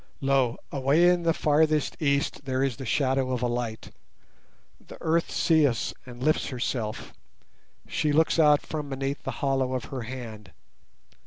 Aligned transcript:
Lo! 0.19 0.57
away 0.71 1.09
in 1.09 1.21
the 1.21 1.31
farthest 1.31 1.95
East 2.01 2.45
there 2.45 2.63
is 2.63 2.77
the 2.77 2.87
shadow 2.87 3.29
of 3.31 3.43
a 3.43 3.47
light; 3.47 3.91
The 4.87 4.97
Earth 4.99 5.29
seeth 5.29 5.93
and 6.07 6.23
lifts 6.23 6.47
herself. 6.47 7.13
She 7.87 8.11
looks 8.11 8.39
out 8.39 8.63
from 8.65 8.89
beneath 8.89 9.21
the 9.21 9.29
hollow 9.45 9.73
of 9.73 9.85
her 9.93 10.01
hand. 10.01 10.53